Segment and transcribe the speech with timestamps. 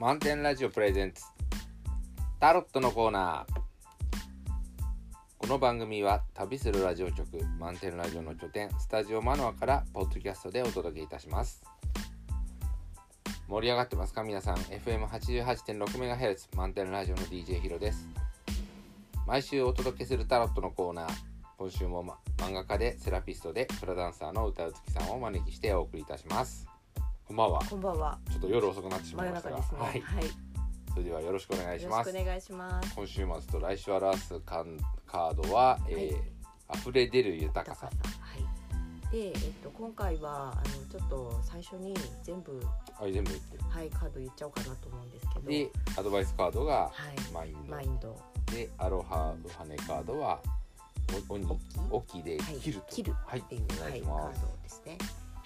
[0.00, 1.22] 満点ラジオプレゼンツ
[2.40, 3.60] タロットのコーナー。
[5.38, 11.62] この番組は旅するラジオ局満点ラジオの拠点スタジオマノアからポッドキャストでお届けいたします。
[13.46, 14.56] 盛り上がってますか皆さん。
[14.56, 18.08] FM88.6MHz 満点ラジオの DJ ヒロです。
[19.28, 21.12] 毎週お届けするタロットのコーナー。
[21.56, 26.73] 今週も、ま、漫画家でセラピストでフラダンサーの歌うつきさんをお招きしてお送りいたします。
[27.26, 28.18] こんばんはこんばんは。
[28.30, 30.02] ちょっと夜遅くなってしま真いましたが、夜中ですね。
[30.04, 30.24] はい、
[30.90, 32.94] それではよろしくお願いしますよろしくお願いします。
[32.94, 36.34] 今週末と来週表すカンカードは、えー
[36.74, 37.92] 溢れ出る豊かさは
[39.10, 39.12] い。
[39.12, 42.60] で、えっと今回はあのちょっと最初に全部
[42.98, 45.48] あ全部言ってはいカード言っちゃおうかなと思うんですけど。
[45.48, 47.32] でアドバイスカードがはい。
[47.32, 48.18] マインド、マインド。
[48.50, 50.40] でアロハウハネカードは
[51.28, 51.58] お鬼オ
[51.96, 54.98] オキではい切ると、切るはいっていう、はいい、お願しカーます、ドですね。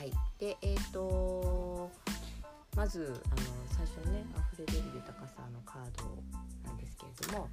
[0.00, 0.12] はい。
[0.38, 1.90] で、えっ、と
[2.74, 3.36] まずあの
[3.68, 6.04] 最初にね溢れ出る豊かさのカード
[6.66, 7.48] なんですけれども、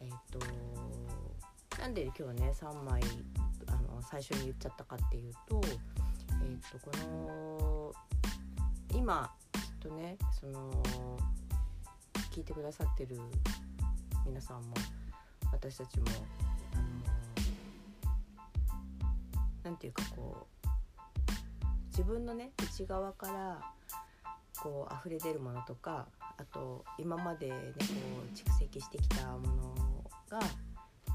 [0.00, 0.38] えっ、と
[1.80, 3.02] なんで今日はね3枚
[3.66, 5.70] あの最初に言っちゃったかっていうと、えっ、
[6.70, 7.92] とこの
[8.96, 10.70] 今きっとねその
[12.30, 13.18] 聞いてくださってる
[14.24, 14.76] 皆さんも
[15.50, 16.06] 私たちも
[16.74, 16.82] あの
[19.64, 20.61] なんていうかこう
[21.92, 23.60] 自分のね内側から
[24.62, 26.06] こう溢れ出るものとか
[26.38, 27.84] あと今までねこ
[28.32, 29.74] う蓄積してきたもの
[30.30, 30.40] が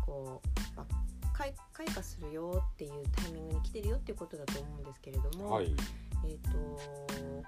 [0.05, 5.73] こう、まあ、開開花するよっていうタイミングに来てるよっていうことだと思うんですけれども、はい。
[6.25, 6.57] えー、と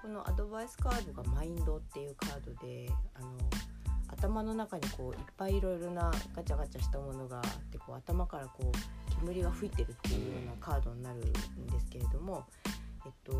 [0.01, 3.27] このアドバイスカードがマインドっていうカードであの
[4.07, 11.21] 頭の中にこういっぱいいろいろなガチャガチャしたものがあってこう頭からこう煙が吹いてるっていうようなカードになるん
[11.67, 12.45] ですけれども、
[13.05, 13.31] えっと、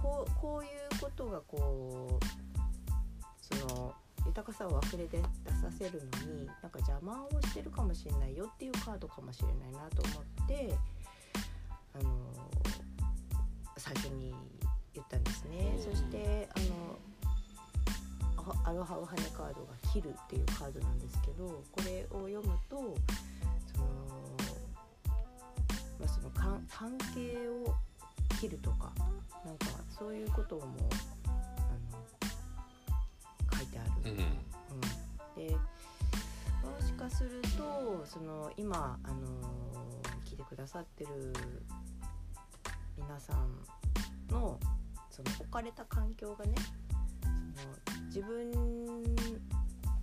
[0.00, 3.94] こうこういうことがこうその
[4.26, 10.74] 豊かさを溢れ出させるのになんか邪魔をしてるかもしれないよっていうカードかもしれないなと思って
[11.94, 12.10] あの
[13.76, 14.34] 最初に
[14.94, 15.76] 言ったんですね。
[15.78, 16.98] そしてあの
[18.64, 23.86] アアロハウハネカードが「切る」っていうカードなんですけどこれを読むとその,、
[25.98, 27.74] まあ、その関関係を
[28.44, 28.92] 切るとか
[29.42, 29.66] なんか
[29.98, 30.62] そういうことも
[31.24, 31.28] あ
[31.90, 33.90] の書いてある。
[34.04, 35.56] うんうん、で
[36.62, 39.16] もしかするとその今、あの
[40.26, 41.32] 聞いてくださってる
[42.98, 43.64] 皆さん
[44.30, 44.60] の
[45.10, 46.52] その置かれた環境がね
[47.22, 47.28] そ
[47.98, 48.50] の自分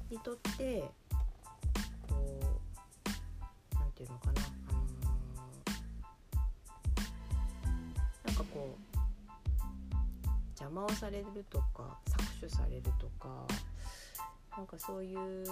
[0.09, 0.89] にとって
[2.09, 2.39] こ
[3.75, 4.41] うなんていうのかな、
[10.61, 13.47] 邪魔をされるとか搾取されるとか
[14.55, 15.43] なんかそういう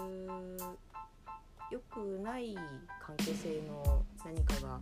[1.72, 2.56] 良くない
[3.02, 4.80] 関係性の何かが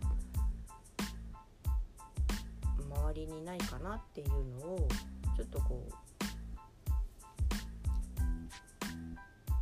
[3.08, 4.34] 周りにないかなっていうの
[4.74, 4.88] を
[5.34, 5.82] ちょっとこ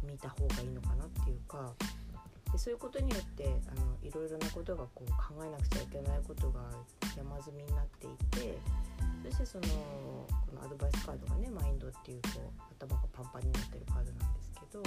[0.03, 1.73] う見た方がいいのかなっていうか
[2.51, 6.61] でそういうことによってあのいろいろなことがこう考えなくちゃいけないことが
[7.17, 8.11] 山積みになってい
[8.41, 8.59] て
[9.31, 14.83] そしてそのこのアドバイスカードがねマインドっていうこう頭がパンパンになってるカードなんですけど。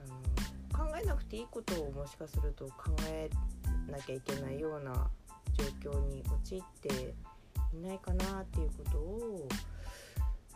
[0.00, 0.14] あの
[0.78, 3.28] 考えなくていいことをもしかすると考え
[3.90, 5.10] なきゃいけないような
[5.82, 7.14] 状況に陥って
[7.76, 9.48] いないかなっていうことを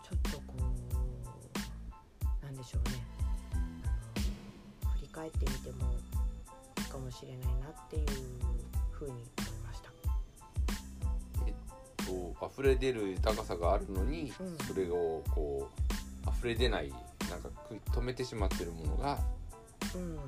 [0.04, 3.04] ちょっとこうなんでしょうね
[4.96, 5.92] 振り返ってみても
[6.78, 8.06] いいかもしれないなっていう
[8.92, 9.24] ふうに
[12.50, 14.58] 溢れ出る豊かさがあるのに、うん。
[14.66, 15.68] それをこ
[16.26, 16.92] う溢れ出ない
[17.30, 17.48] なんか
[17.92, 19.18] 止めてしまってるものが
[19.94, 20.18] うん、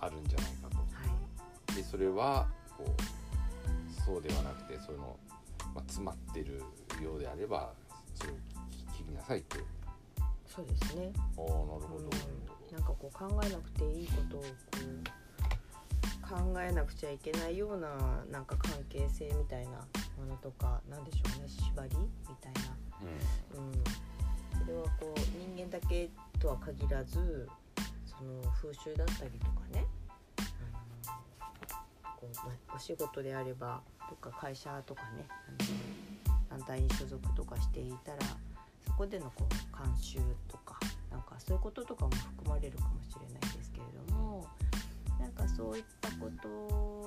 [0.00, 0.76] あるんじゃないかと。
[0.76, 0.82] は
[1.72, 1.74] い。
[1.74, 2.46] でそれは
[2.76, 5.16] こうそうではなくてその、
[5.74, 6.62] まあ、詰まってる
[7.02, 7.72] ようであれば
[8.14, 8.34] それを
[8.96, 9.58] 切りなさいって。
[10.46, 11.10] そうですね。
[11.16, 11.98] ああなるほど、う
[12.72, 14.50] ん、なんかこう考えなくていいことをこう
[16.28, 17.88] 考えなくちゃいけないような
[18.30, 19.86] なんか関係性みたいな
[20.18, 22.60] ものとかなんでしょうね縛りみたいな、
[23.54, 25.20] うん、それはこう
[25.56, 27.48] 人間だけとは限らず
[28.04, 29.86] その風習だったりとかね。
[30.38, 31.18] あの
[32.16, 35.26] こうまお仕事であればとか会社とかね
[36.26, 38.18] あの団体に所属とかしていたら
[38.84, 40.18] そこでのこう慣習
[40.48, 40.78] とか
[41.10, 44.46] なんかそういうこととかも含まれるかもしれないですけれども
[45.20, 46.97] なんかそういったこと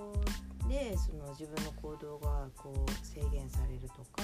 [0.71, 4.03] でその自分の行動がこう制限されると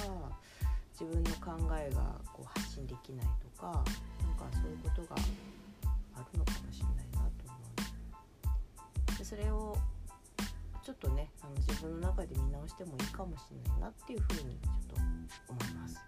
[0.98, 3.84] 自分の考えがこう発信できないとかなんか
[4.56, 5.16] そういうことが
[6.14, 7.54] あるのかもしれないなと思
[9.14, 9.18] う。
[9.18, 9.76] でそれを
[10.82, 14.96] ちょっとねあの自分の中で見直してもいいかもしれないなっていうふうにちょっと
[15.52, 16.00] 思います。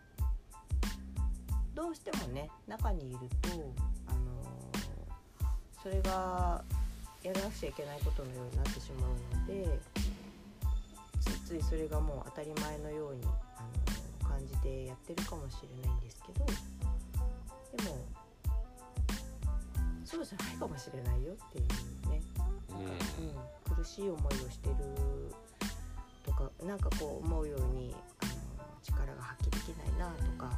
[1.74, 3.50] どうしてもね中にいると
[4.06, 4.42] あの
[5.82, 6.64] それが
[7.22, 9.99] やらなくちゃいけないことのようになってしまうので
[11.50, 13.22] ついそれがもう当たり前のように
[13.56, 13.62] あ
[14.22, 17.98] の感じてやってるかもしれないんですけどでも
[20.04, 22.22] そうじゃないかもしれないよっていうね、
[23.66, 24.76] うん、苦しい思いをしてる
[26.24, 28.32] とかなんかこう思うようにあの
[28.84, 30.52] 力が発揮できないなとか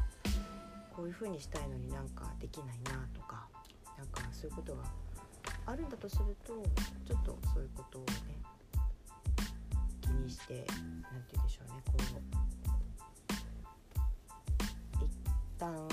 [0.94, 3.46] こういう風にしたいのになんかできないなとか
[3.96, 4.82] なんかそういうことが
[5.64, 6.52] あるんだとすると
[7.08, 8.42] ちょっとそういうことをね
[10.12, 10.66] にして何て
[11.34, 11.92] 言うんでしょうねこ
[15.00, 15.10] う一
[15.58, 15.88] 旦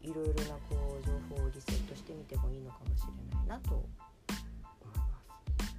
[0.00, 5.74] いろいろなこう情報をリセットしてみてもいいのかもしれないなと思います。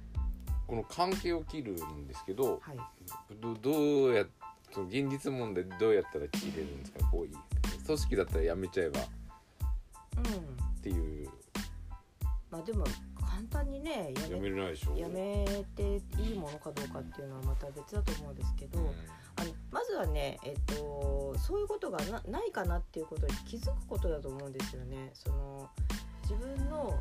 [0.66, 2.78] この関係を切るんですけどはい、
[3.40, 4.24] どどうや
[4.72, 7.36] その現実問題どうやったら切れるんですかこういう。
[7.84, 9.00] 組織だったらやめちゃえば。
[9.00, 9.04] っ
[10.16, 11.28] うん、ていう。
[12.50, 12.84] まあでも
[13.48, 15.44] 簡単にねややめめれないでしょやめ
[15.76, 18.86] ていいものかどうかっていうのはまた別だと思うんですけど、うん
[19.36, 25.12] あのまずはね、えっと、そういうことがなないかなっていうことに気づくことだと思うんですよね。
[25.14, 25.70] その
[26.22, 26.98] 自分のあの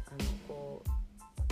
[0.48, 0.90] こう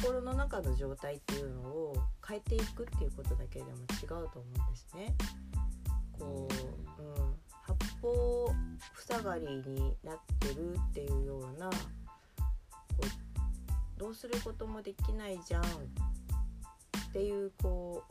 [0.01, 1.95] 心の中の状態っていうのを
[2.25, 5.13] 変えていくっていうことだけでも違うと思うんですね。
[6.17, 6.47] こ
[6.99, 8.53] う、うん、八方
[8.95, 11.69] 塞がりになってるっていうような
[13.97, 15.65] どうすることもできないじゃんっ
[17.13, 18.03] ていうこ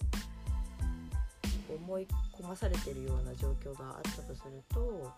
[1.70, 5.12] う思い込まされてるような状況があったとすると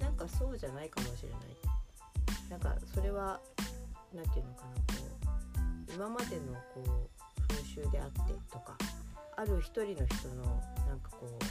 [0.00, 1.40] なんかそうじゃないかもしれない。
[2.50, 3.40] なんかそれは
[4.14, 4.82] 何て言うのかなこ
[5.90, 8.76] う今までのこう風習であってとか
[9.36, 10.44] ある一人の人の
[10.86, 11.44] なんかこう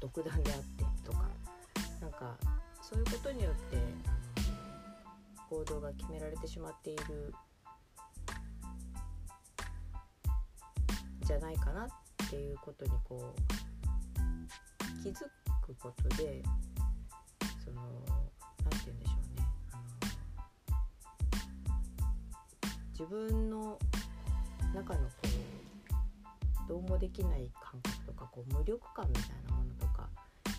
[0.00, 1.28] 独断であってとか
[2.00, 2.36] なんか
[2.80, 3.76] そういうことによって
[5.50, 11.88] 行動が決められてしまっているゃないかなっ
[12.30, 15.24] ていうことにこう気づ
[15.62, 16.42] くことで
[17.64, 17.82] その
[18.62, 19.46] 何て言うんでしょうね。
[22.92, 23.78] 自分の
[24.74, 30.08] 中のこうどうもできない感覚とかこう無力感みたいなものとか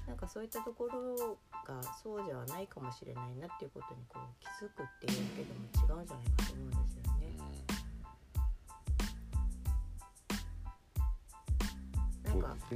[0.07, 7.02] なんかそういったところがそうではないかもしれないなっていうことにこう気づくっていうだけでも違うんじゃないかと思うんですよ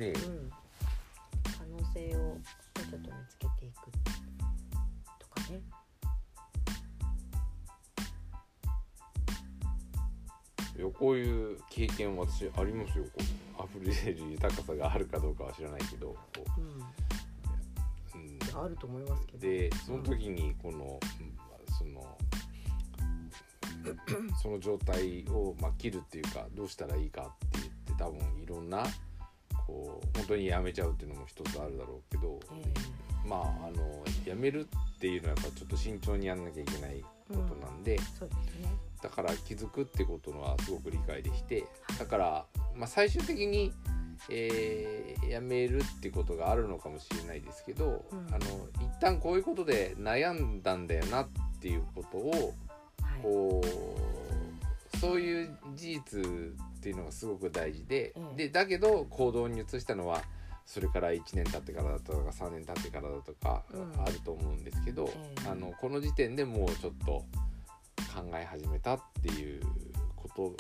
[0.06, 2.38] うん、可能性を
[2.76, 3.92] ちょっと見つけていく
[5.20, 5.62] とかね。
[11.00, 13.06] こういう経験私ありますよ。
[13.06, 16.18] こう溢れる豊かさがあるかどうかは知らないけどこ
[16.58, 16.62] う。
[16.62, 19.40] ん、う、うん、あると思いますけど。
[19.40, 21.38] でその時にこの、うん
[21.78, 22.18] その
[24.42, 28.84] その状態を、まあ、切るっていうかどうしたらいいかって言って多分いろんな
[29.68, 38.30] こう本当にやめちゃうっていうのも一つあるだろうけど、えまああのやめるっていうのはやっぱちょっと慎重にやんなきゃいけないことなんで、うですね。
[39.04, 41.66] だから気づくってことのはすごく理解できて
[42.00, 42.46] だから、
[42.76, 43.72] まあ、最終的に、
[44.32, 48.46] えーやめるってことがあるのかもしれないですけど、うんあの
[48.80, 51.28] 一旦こういうことで悩んだんだよなっ
[51.60, 52.54] ていうことを
[53.02, 53.22] はい。
[53.22, 56.24] こうそういう事実
[56.88, 60.24] っていうのがすごく大事で、ええでだけど行動に移したのは
[60.66, 64.02] それから1年経ってからだとか3年経ってからだとかうん。
[64.02, 67.26] あると思うんですけど、ええあのこの時点でもうちょっと
[68.16, 69.62] 考え始めたっていう
[70.16, 70.56] こと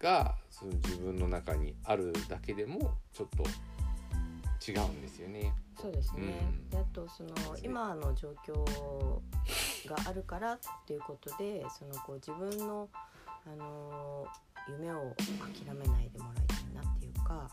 [0.00, 3.42] がその自分の中にあるだけでもちょっと
[4.70, 5.52] 違うんですよね。
[5.80, 6.20] そうですね。
[6.20, 6.70] うん。
[6.70, 8.54] であとその今の状況
[9.88, 12.88] があるからっていうことでそのこう自分の
[13.44, 14.26] あの
[14.68, 17.50] 夢を諦めないでもらいたいなっていうか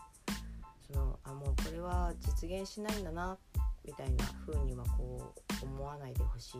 [0.86, 3.36] そのあもうこれは実現しないんだな
[3.84, 6.58] みたいな風にはこう思わないでほしい。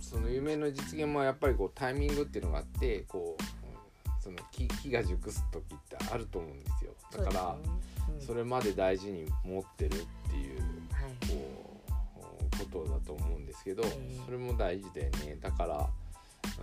[0.00, 6.92] その夢の実現もやっぱりこうタイミングっていうのがあってこううんその木木が熟す時ってあると思うんですよ。
[7.12, 7.58] だからね。
[8.20, 8.26] うん。
[8.26, 11.28] それまで大事に持ってるっていうはい。
[11.28, 11.80] こ
[12.62, 14.20] うことだと思うんですけどええ。
[14.24, 15.36] それも大事だよね。
[15.40, 15.90] だから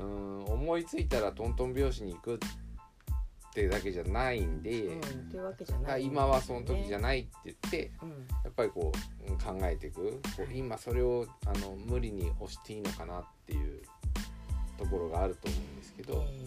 [0.02, 2.48] うん思いついたらトントン拍子に行くって
[3.70, 5.00] だけじゃないんで、
[6.00, 8.16] 今はその時じゃない、って言ってうん、や
[8.50, 8.92] っぱりこ
[9.28, 10.22] ううん考えていく。
[10.54, 13.82] 今それをあの無理に押していいのかなっていう
[14.78, 16.46] ところがあると思うんですけど、え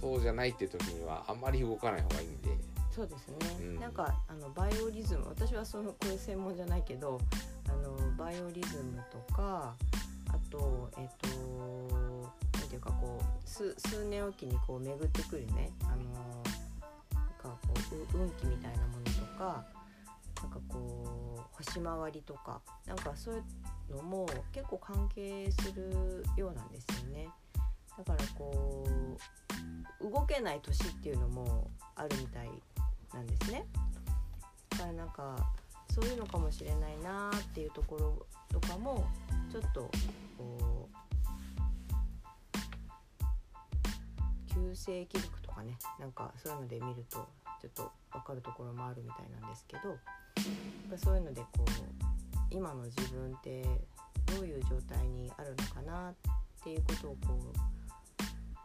[0.00, 3.80] そうじゃないっていう時にはあんまり動かない方がいいんで、ーそうですね、うん。
[3.80, 7.20] なんかあのバイオリズム私はそのこういう専門じゃないけど
[7.68, 9.74] あのバイオリズムとか
[10.28, 12.22] あとえっ、となん
[12.68, 15.96] ていうかこう数年おきにこう巡ってくるねあの
[17.14, 17.74] なんかこ
[18.14, 19.64] う運気みたいなものとか
[20.42, 23.38] なんかこう星回りとかなんかそうい
[23.90, 27.28] うのも結構関係するようなんですよね。
[27.96, 28.86] だからこ
[30.00, 32.50] う動けない年っていうのもあるみたい
[33.12, 33.66] なんですね。
[34.70, 35.36] だからなんか
[35.92, 39.06] そういうのかもしれないなっていうところとかも
[39.50, 39.90] ちょっと
[40.36, 40.87] こ
[44.70, 47.26] う旧世紀録とかねなんかそういうので見ると
[47.60, 49.98] ちょっと分かるところもあるみたいなんですけどやっ
[50.90, 51.64] ぱそういうのでこう
[52.50, 53.62] 今の自分って
[54.26, 56.14] どういう状態にあるのかなっ
[56.62, 57.58] ていうことをこう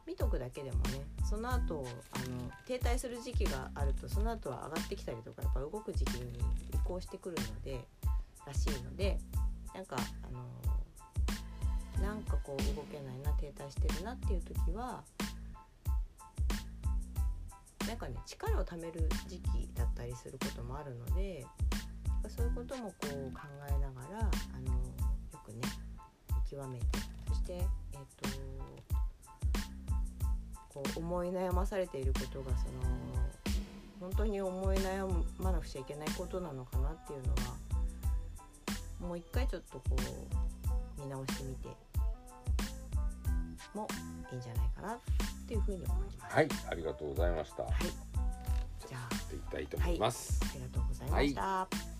[0.05, 6.33] 見とくだけでもねその後あの停滞する時期があるとその後は上がってきたりとかやっぱ動く時期に
[6.73, 7.79] 移行してくるので
[8.45, 9.17] らしいので
[9.73, 10.43] なんかあの
[12.05, 15.03] なんかこう動けないな停滞してるなっていう時は
[17.93, 21.45] なんかね力を貯める時期だったりすることもあるので
[22.27, 25.61] そういうこともこう考えながらあのよくね
[26.51, 26.85] 見極めて
[27.27, 27.65] そしてえっ、
[28.19, 28.29] と
[30.69, 32.81] こう思い悩まされていることがその
[33.99, 35.07] 本当に思い悩
[35.37, 39.95] まなくちゃいけないことなのかなっていうのはもう一回ちょっとこ
[40.97, 41.67] う見直してみて
[43.75, 43.87] も
[44.31, 44.99] いいんじゃないかな。
[45.43, 46.35] っていうふうに思います。
[46.35, 47.63] はいありがとうございました。
[47.63, 47.73] はい、
[48.87, 50.39] じゃあやっていきたいと思います。
[50.43, 51.92] ありがとうございました。